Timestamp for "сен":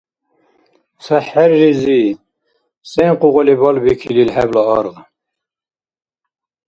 2.89-3.11